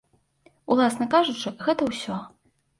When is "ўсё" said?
1.93-2.21